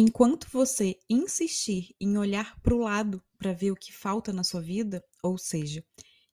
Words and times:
Enquanto 0.00 0.48
você 0.52 0.96
insistir 1.10 1.94
em 2.00 2.16
olhar 2.16 2.60
para 2.60 2.74
o 2.74 2.78
lado 2.78 3.22
para 3.36 3.52
ver 3.52 3.72
o 3.72 3.76
que 3.76 3.92
falta 3.92 4.32
na 4.32 4.44
sua 4.44 4.60
vida, 4.60 5.02
ou 5.22 5.36
seja, 5.36 5.84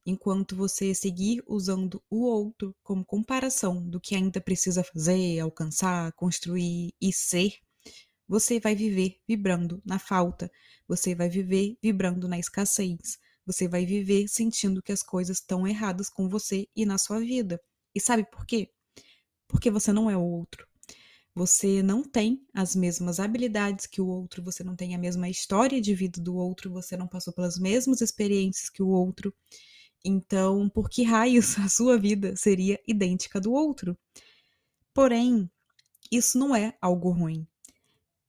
enquanto 0.05 0.55
você 0.55 0.93
seguir 0.93 1.41
usando 1.47 1.99
o 2.09 2.25
outro 2.25 2.75
como 2.83 3.03
comparação 3.03 3.87
do 3.89 3.99
que 3.99 4.13
ainda 4.13 4.39
precisa 4.39 4.83
fazer, 4.83 5.39
alcançar, 5.39 6.13
construir 6.13 6.93
e 7.01 7.11
ser, 7.11 7.53
você 8.27 8.59
vai 8.59 8.75
viver 8.75 9.19
vibrando 9.27 9.81
na 9.85 9.97
falta, 9.97 10.51
você 10.87 11.15
vai 11.15 11.29
viver 11.29 11.77
vibrando 11.81 12.27
na 12.27 12.37
escassez, 12.37 13.17
você 13.45 13.67
vai 13.67 13.85
viver 13.85 14.27
sentindo 14.27 14.81
que 14.81 14.91
as 14.91 15.01
coisas 15.01 15.37
estão 15.37 15.67
erradas 15.67 16.09
com 16.09 16.29
você 16.29 16.67
e 16.75 16.85
na 16.85 16.97
sua 16.97 17.19
vida. 17.19 17.59
E 17.95 17.99
sabe 17.99 18.29
por 18.29 18.45
quê? 18.45 18.69
Porque 19.55 19.71
você 19.71 19.93
não 19.93 20.09
é 20.09 20.17
o 20.17 20.21
outro. 20.21 20.67
Você 21.33 21.81
não 21.81 22.03
tem 22.03 22.45
as 22.53 22.75
mesmas 22.75 23.21
habilidades 23.21 23.85
que 23.85 24.01
o 24.01 24.07
outro, 24.07 24.43
você 24.43 24.65
não 24.65 24.75
tem 24.75 24.93
a 24.93 24.97
mesma 24.97 25.29
história 25.29 25.79
de 25.79 25.95
vida 25.95 26.19
do 26.19 26.35
outro, 26.35 26.69
você 26.69 26.97
não 26.97 27.07
passou 27.07 27.31
pelas 27.31 27.57
mesmas 27.57 28.01
experiências 28.01 28.69
que 28.69 28.83
o 28.83 28.89
outro. 28.89 29.33
Então, 30.03 30.67
por 30.67 30.89
que 30.89 31.03
raios 31.03 31.55
a 31.59 31.69
sua 31.69 31.97
vida 31.97 32.35
seria 32.35 32.77
idêntica 32.85 33.39
do 33.39 33.53
outro? 33.53 33.97
Porém, 34.93 35.49
isso 36.11 36.37
não 36.37 36.53
é 36.53 36.77
algo 36.81 37.09
ruim. 37.11 37.47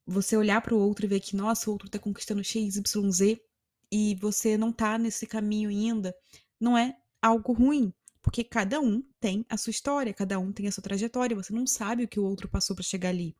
Você 0.06 0.36
olhar 0.36 0.60
para 0.62 0.76
o 0.76 0.78
outro 0.78 1.06
e 1.06 1.08
ver 1.08 1.18
que, 1.18 1.34
nossa, 1.34 1.68
o 1.68 1.72
outro 1.72 1.88
está 1.88 1.98
conquistando 1.98 2.44
X, 2.44 2.76
Y, 2.76 3.10
Z 3.10 3.42
e 3.90 4.14
você 4.14 4.56
não 4.56 4.70
está 4.70 4.96
nesse 4.96 5.26
caminho 5.26 5.70
ainda, 5.70 6.14
não 6.60 6.78
é 6.78 6.96
algo 7.20 7.52
ruim. 7.52 7.92
Porque 8.26 8.42
cada 8.42 8.80
um 8.80 9.04
tem 9.20 9.46
a 9.48 9.56
sua 9.56 9.70
história, 9.70 10.12
cada 10.12 10.36
um 10.36 10.52
tem 10.52 10.66
a 10.66 10.72
sua 10.72 10.82
trajetória, 10.82 11.36
você 11.36 11.52
não 11.52 11.64
sabe 11.64 12.02
o 12.02 12.08
que 12.08 12.18
o 12.18 12.24
outro 12.24 12.48
passou 12.48 12.74
para 12.74 12.82
chegar 12.82 13.10
ali. 13.10 13.36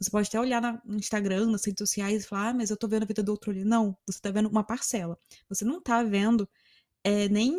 Você 0.00 0.10
pode 0.10 0.26
até 0.26 0.40
olhar 0.40 0.82
no 0.86 0.96
Instagram, 0.96 1.50
nas 1.50 1.66
redes 1.66 1.86
sociais 1.86 2.24
e 2.24 2.26
falar, 2.26 2.48
ah, 2.48 2.54
mas 2.54 2.70
eu 2.70 2.76
tô 2.78 2.88
vendo 2.88 3.02
a 3.02 3.06
vida 3.06 3.22
do 3.22 3.30
outro 3.30 3.50
ali. 3.50 3.62
Não, 3.62 3.94
você 4.06 4.18
tá 4.18 4.30
vendo 4.30 4.48
uma 4.48 4.64
parcela. 4.64 5.18
Você 5.50 5.66
não 5.66 5.82
tá 5.82 6.02
vendo 6.02 6.48
é, 7.04 7.28
nem 7.28 7.54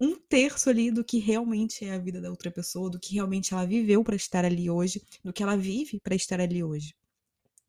um 0.00 0.14
terço 0.28 0.70
ali 0.70 0.92
do 0.92 1.02
que 1.02 1.18
realmente 1.18 1.84
é 1.84 1.92
a 1.94 1.98
vida 1.98 2.20
da 2.20 2.30
outra 2.30 2.48
pessoa, 2.48 2.88
do 2.88 3.00
que 3.00 3.16
realmente 3.16 3.52
ela 3.52 3.66
viveu 3.66 4.04
para 4.04 4.14
estar 4.14 4.44
ali 4.44 4.70
hoje, 4.70 5.02
do 5.22 5.32
que 5.32 5.42
ela 5.42 5.56
vive 5.56 5.98
para 5.98 6.14
estar 6.14 6.40
ali 6.40 6.62
hoje. 6.62 6.94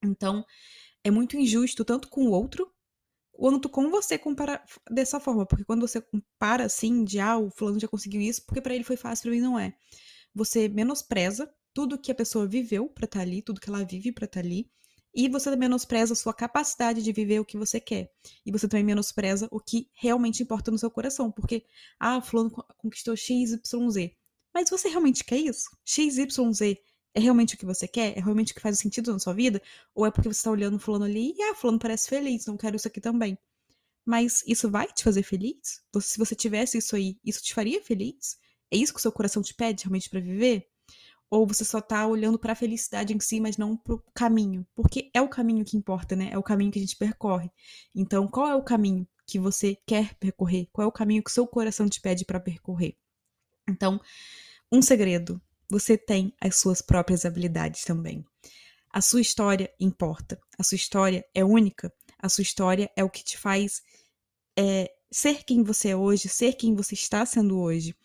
Então, 0.04 0.46
é 1.04 1.10
muito 1.10 1.36
injusto 1.36 1.84
tanto 1.84 2.10
com 2.10 2.28
o 2.28 2.32
outro 2.32 2.72
quanto 3.38 3.70
com 3.70 3.90
você 3.90 4.18
comparar 4.18 4.64
dessa 4.90 5.20
forma, 5.20 5.46
porque 5.46 5.66
quando 5.66 5.88
você 5.88 6.02
compara 6.02 6.66
assim, 6.66 7.04
de 7.04 7.20
ah, 7.20 7.38
o 7.38 7.50
fulano 7.52 7.80
já 7.80 7.88
conseguiu 7.88 8.22
isso, 8.22 8.46
porque 8.46 8.62
para 8.62 8.74
ele 8.74 8.84
foi 8.84 8.98
fácil, 8.98 9.24
para 9.24 9.32
mim 9.32 9.42
não 9.42 9.60
é. 9.60 9.76
Você 10.34 10.68
menospreza 10.70 11.54
tudo 11.74 11.98
que 12.00 12.12
a 12.12 12.16
pessoa 12.16 12.48
viveu 12.48 12.88
para 12.88 13.06
estar 13.06 13.20
tá 13.20 13.24
ali, 13.24 13.42
tudo 13.42 13.60
que 13.60 13.70
ela 13.70 13.84
vive 13.84 14.12
para 14.12 14.26
estar 14.26 14.42
tá 14.42 14.46
ali, 14.46 14.70
e 15.14 15.30
você 15.30 15.56
menospreza 15.56 16.14
a 16.14 16.16
sua 16.16 16.34
capacidade 16.34 17.02
de 17.02 17.12
viver 17.12 17.40
o 17.40 17.46
que 17.46 17.58
você 17.58 17.80
quer. 17.80 18.12
E 18.46 18.52
você 18.52 18.68
também 18.68 18.84
menospreza 18.84 19.48
o 19.50 19.60
que 19.60 19.90
realmente 19.94 20.44
importa 20.44 20.72
no 20.72 20.78
seu 20.78 20.92
coração, 20.92 21.32
porque 21.32 21.66
ah, 22.00 22.22
fulano 22.22 22.52
conquistou 22.78 23.16
X, 23.16 23.54
Y, 23.54 23.90
Z. 23.92 24.14
Mas 24.54 24.70
você 24.70 24.90
realmente 24.90 25.24
quer 25.24 25.38
isso? 25.38 25.70
X, 25.86 26.18
Y, 26.18 26.54
Z 26.54 26.78
é 27.16 27.20
realmente 27.20 27.56
o 27.56 27.58
que 27.58 27.66
você 27.66 27.88
quer? 27.88 28.18
É 28.18 28.22
realmente 28.22 28.52
o 28.52 28.56
que 28.56 28.62
faz 28.62 28.78
sentido 28.78 29.12
na 29.12 29.20
sua 29.20 29.34
vida? 29.34 29.62
Ou 29.96 30.06
é 30.06 30.12
porque 30.12 30.28
você 30.28 30.40
está 30.40 30.52
olhando 30.52 30.78
fulano 30.78 31.06
ali 31.06 31.34
e, 31.36 31.42
ah, 31.44 31.56
fulano 31.56 31.80
parece 31.80 32.10
feliz, 32.10 32.46
não 32.46 32.58
quero 32.58 32.76
isso 32.76 32.88
aqui 32.88 33.00
também. 33.00 33.38
Mas 34.06 34.44
isso 34.46 34.70
vai 34.70 34.88
te 34.88 35.04
fazer 35.04 35.24
feliz? 35.24 35.82
Se 36.02 36.18
você 36.20 36.36
tivesse 36.36 36.78
isso 36.78 36.96
aí, 36.96 37.18
isso 37.24 37.42
te 37.42 37.54
faria 37.54 37.82
feliz? 37.82 38.38
É 38.70 38.78
isso 38.78 38.94
que 38.94 39.00
o 39.00 39.02
seu 39.02 39.12
coração 39.12 39.42
te 39.42 39.54
pede 39.54 39.84
realmente 39.84 40.10
para 40.10 40.20
viver? 40.20 40.68
Ou 41.30 41.48
você 41.48 41.66
só 41.66 41.82
tá 41.82 42.06
olhando 42.06 42.38
para 42.38 42.54
a 42.54 42.56
felicidade 42.56 43.14
em 43.14 43.20
si, 43.20 43.40
mas 43.40 43.58
não 43.58 43.76
pro 43.78 44.04
caminho? 44.14 44.68
Porque 44.76 45.10
é 45.14 45.22
o 45.22 45.30
caminho 45.30 45.66
que 45.66 45.78
importa, 45.78 46.16
né? 46.16 46.30
É 46.32 46.38
o 46.38 46.44
caminho 46.44 46.72
que 46.72 46.80
a 46.80 46.82
gente 46.82 46.98
percorre. 46.98 47.50
Então, 47.96 48.28
qual 48.28 48.48
é 48.48 48.56
o 48.56 48.64
caminho 48.64 49.08
que 49.26 49.40
você 49.40 49.76
quer 49.88 50.14
percorrer? 50.16 50.68
Qual 50.72 50.86
é 50.86 50.88
o 50.88 50.92
caminho 50.92 51.24
que 51.24 51.32
o 51.32 51.34
seu 51.34 51.48
coração 51.48 51.90
te 51.90 52.00
pede 52.00 52.26
para 52.26 52.40
percorrer? 52.40 52.96
Então, 53.68 54.00
um 54.72 54.82
segredo 54.82 55.42
você 55.70 55.98
tem 55.98 56.34
as 56.40 56.58
suas 56.58 56.82
próprias 56.82 57.26
habilidades 57.26 57.84
também. 57.84 58.26
A 58.90 59.02
sua 59.02 59.22
história 59.22 59.70
importa. 59.80 60.40
A 60.58 60.64
sua 60.64 60.76
história 60.76 61.26
é 61.34 61.44
única. 61.44 61.92
A 62.18 62.30
sua 62.30 62.44
história 62.44 62.90
é 62.96 63.04
o 63.04 63.10
que 63.10 63.24
te 63.24 63.38
faz 63.38 63.82
é, 64.58 64.90
ser 65.12 65.44
quem 65.44 65.64
você 65.64 65.90
é 65.90 65.96
hoje, 65.96 66.30
ser 66.30 66.54
quem 66.54 66.76
você 66.76 66.94
está 66.94 67.26
sendo 67.26 67.60
hoje. 67.60 67.96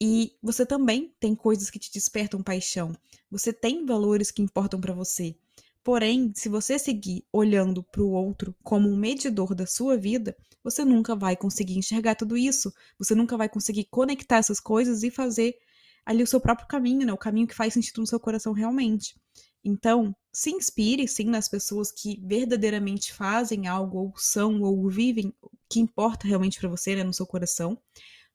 E 0.00 0.36
você 0.42 0.66
também 0.66 1.14
tem 1.20 1.34
coisas 1.34 1.70
que 1.70 1.78
te 1.78 1.92
despertam 1.92 2.42
paixão. 2.42 2.92
Você 3.30 3.52
tem 3.52 3.86
valores 3.86 4.32
que 4.32 4.42
importam 4.42 4.80
para 4.80 4.92
você. 4.92 5.36
Porém, 5.84 6.32
se 6.34 6.48
você 6.48 6.78
seguir 6.78 7.24
olhando 7.32 7.82
para 7.82 8.02
o 8.02 8.10
outro 8.10 8.54
como 8.62 8.88
um 8.88 8.96
medidor 8.96 9.54
da 9.54 9.66
sua 9.66 9.96
vida, 9.96 10.36
você 10.62 10.84
nunca 10.84 11.14
vai 11.14 11.36
conseguir 11.36 11.76
enxergar 11.76 12.14
tudo 12.14 12.36
isso. 12.36 12.72
Você 12.98 13.14
nunca 13.14 13.36
vai 13.36 13.48
conseguir 13.48 13.84
conectar 13.84 14.38
essas 14.38 14.60
coisas 14.60 15.02
e 15.02 15.10
fazer 15.10 15.56
ali 16.04 16.22
o 16.22 16.26
seu 16.26 16.40
próprio 16.40 16.68
caminho, 16.68 17.06
né? 17.06 17.12
O 17.12 17.18
caminho 17.18 17.46
que 17.46 17.54
faz 17.54 17.74
sentido 17.74 18.00
no 18.00 18.06
seu 18.06 18.20
coração 18.20 18.52
realmente. 18.52 19.14
Então, 19.64 20.14
se 20.32 20.50
inspire 20.50 21.06
sim 21.06 21.24
nas 21.26 21.48
pessoas 21.48 21.92
que 21.92 22.20
verdadeiramente 22.24 23.12
fazem 23.12 23.68
algo 23.68 23.98
ou 23.98 24.12
são 24.16 24.62
ou 24.62 24.88
vivem 24.88 25.32
o 25.40 25.50
que 25.68 25.80
importa 25.80 26.26
realmente 26.26 26.58
para 26.58 26.68
você, 26.68 26.96
né, 26.96 27.04
no 27.04 27.12
seu 27.12 27.26
coração. 27.26 27.78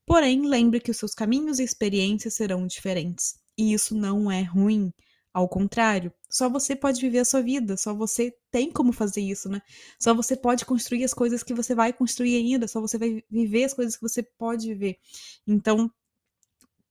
Porém, 0.06 0.48
lembre 0.48 0.80
que 0.80 0.92
os 0.92 0.98
seus 0.98 1.14
caminhos 1.14 1.60
e 1.60 1.64
experiências 1.64 2.36
serão 2.36 2.66
diferentes. 2.66 3.40
E 3.58 3.74
isso 3.74 3.96
não 3.96 4.32
é 4.32 4.42
ruim. 4.42 4.94
Ao 5.34 5.48
contrário, 5.48 6.12
só 6.30 6.50
você 6.50 6.76
pode 6.76 7.00
viver 7.00 7.20
a 7.20 7.26
sua 7.26 7.42
vida, 7.42 7.78
só 7.78 7.94
você 7.94 8.34
tem 8.50 8.72
como 8.72 8.92
fazer 8.92 9.22
isso, 9.22 9.50
né? 9.50 9.62
Só 10.00 10.14
você 10.14 10.36
pode 10.36 10.66
construir 10.66 11.04
as 11.04 11.14
coisas 11.14 11.44
que 11.44 11.54
você 11.54 11.76
vai 11.76 11.94
construir 11.94 12.38
ainda, 12.38 12.68
só 12.68 12.82
você 12.82 12.98
vai 12.98 13.24
viver 13.30 13.66
as 13.66 13.74
coisas 13.74 13.96
que 13.96 14.02
você 14.02 14.24
pode 14.24 14.68
viver. 14.68 14.98
Então, 15.46 15.92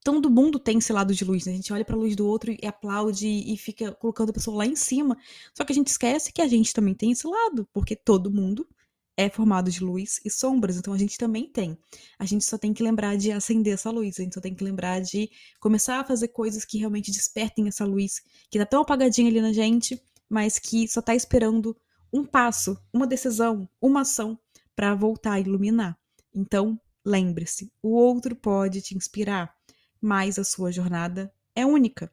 todo 0.06 0.30
mundo 0.30 0.60
tem 0.60 0.78
esse 0.78 0.92
lado 0.92 1.12
de 1.12 1.24
luz, 1.24 1.46
né? 1.46 1.52
A 1.52 1.56
gente 1.56 1.72
olha 1.72 1.84
para 1.84 1.96
a 1.96 1.98
luz 1.98 2.14
do 2.14 2.24
outro 2.28 2.52
e 2.52 2.64
aplaude 2.64 3.26
e 3.26 3.56
fica 3.56 3.90
colocando 3.90 4.30
a 4.30 4.32
pessoa 4.32 4.58
lá 4.58 4.64
em 4.64 4.76
cima. 4.76 5.18
Só 5.52 5.64
que 5.64 5.72
a 5.72 5.74
gente 5.74 5.88
esquece 5.88 6.32
que 6.32 6.40
a 6.40 6.46
gente 6.46 6.72
também 6.72 6.94
tem 6.94 7.10
esse 7.10 7.26
lado, 7.26 7.68
porque 7.72 7.96
todo 7.96 8.30
mundo 8.30 8.64
é 9.16 9.28
formado 9.28 9.68
de 9.68 9.82
luz 9.82 10.20
e 10.24 10.30
sombras, 10.30 10.76
então 10.76 10.94
a 10.94 10.98
gente 10.98 11.18
também 11.18 11.50
tem. 11.50 11.76
A 12.20 12.24
gente 12.24 12.44
só 12.44 12.56
tem 12.56 12.72
que 12.72 12.84
lembrar 12.84 13.16
de 13.16 13.32
acender 13.32 13.74
essa 13.74 13.90
luz, 13.90 14.20
a 14.20 14.22
gente 14.22 14.34
só 14.34 14.40
tem 14.40 14.54
que 14.54 14.62
lembrar 14.62 15.00
de 15.00 15.28
começar 15.58 15.98
a 15.98 16.04
fazer 16.04 16.28
coisas 16.28 16.64
que 16.64 16.78
realmente 16.78 17.10
despertem 17.10 17.66
essa 17.66 17.84
luz, 17.84 18.22
que 18.48 18.60
tá 18.60 18.66
tão 18.66 18.82
apagadinha 18.82 19.28
ali 19.28 19.40
na 19.40 19.52
gente, 19.52 20.00
mas 20.30 20.56
que 20.56 20.86
só 20.86 21.02
tá 21.02 21.16
esperando 21.16 21.76
um 22.12 22.24
passo, 22.24 22.78
uma 22.92 23.08
decisão, 23.08 23.68
uma 23.82 24.02
ação 24.02 24.38
para 24.76 24.94
voltar 24.94 25.32
a 25.32 25.40
iluminar. 25.40 25.98
Então, 26.32 26.80
lembre-se, 27.04 27.72
o 27.82 27.88
outro 27.88 28.36
pode 28.36 28.80
te 28.82 28.96
inspirar, 28.96 29.55
mas 30.00 30.38
a 30.38 30.44
sua 30.44 30.70
jornada 30.72 31.32
é 31.54 31.64
única. 31.64 32.10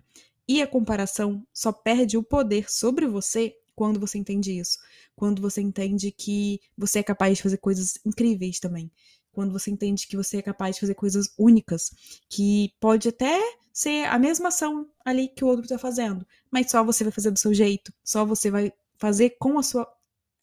E 0.47 0.61
a 0.61 0.67
comparação 0.67 1.45
só 1.53 1.71
perde 1.71 2.17
o 2.17 2.23
poder 2.23 2.71
sobre 2.71 3.07
você 3.07 3.55
quando 3.75 3.99
você 3.99 4.17
entende 4.17 4.57
isso. 4.57 4.77
Quando 5.15 5.41
você 5.41 5.61
entende 5.61 6.11
que 6.11 6.59
você 6.77 6.99
é 6.99 7.03
capaz 7.03 7.37
de 7.37 7.43
fazer 7.43 7.57
coisas 7.57 7.97
incríveis 8.05 8.59
também. 8.59 8.91
Quando 9.31 9.51
você 9.51 9.71
entende 9.71 10.07
que 10.07 10.15
você 10.15 10.37
é 10.37 10.41
capaz 10.41 10.75
de 10.75 10.81
fazer 10.81 10.93
coisas 10.93 11.33
únicas, 11.37 11.91
que 12.29 12.71
pode 12.79 13.09
até 13.09 13.39
ser 13.71 14.05
a 14.05 14.19
mesma 14.19 14.49
ação 14.49 14.87
ali 15.03 15.27
que 15.27 15.43
o 15.43 15.47
outro 15.47 15.63
está 15.63 15.79
fazendo, 15.79 16.25
mas 16.51 16.69
só 16.69 16.83
você 16.83 17.03
vai 17.03 17.11
fazer 17.11 17.31
do 17.31 17.39
seu 17.39 17.53
jeito, 17.53 17.91
só 18.03 18.23
você 18.23 18.51
vai 18.51 18.71
fazer 18.97 19.31
com 19.39 19.57
a 19.57 19.63
sua 19.63 19.91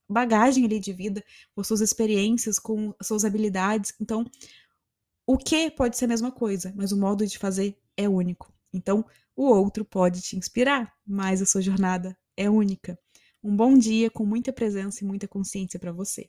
bagagem 0.09 0.65
ali 0.65 0.81
de 0.81 0.93
vida, 0.93 1.25
com 1.55 1.61
as 1.61 1.69
suas 1.69 1.81
experiências, 1.81 2.59
com 2.59 2.93
as 2.99 3.07
suas 3.07 3.25
habilidades. 3.25 3.95
Então, 4.01 4.25
o 5.27 5.37
que 5.37 5.71
pode 5.71 5.97
ser 5.97 6.07
a 6.07 6.09
mesma 6.09 6.33
coisa, 6.33 6.73
mas 6.77 6.93
o 6.93 6.97
modo 6.99 7.27
de 7.27 7.39
fazer 7.39 7.79
é 7.97 8.09
único. 8.09 8.53
Então, 8.73 9.05
o 9.37 9.45
outro 9.45 9.85
pode 9.85 10.21
te 10.21 10.37
inspirar, 10.37 10.93
mas 11.07 11.41
a 11.43 11.47
sua 11.47 11.61
jornada 11.61 12.17
é 12.37 12.49
única. 12.49 12.99
Um 13.43 13.57
bom 13.57 13.77
dia 13.77 14.11
com 14.11 14.25
muita 14.25 14.53
presença 14.53 15.03
e 15.03 15.07
muita 15.07 15.27
consciência 15.27 15.79
para 15.79 15.93
você. 15.93 16.29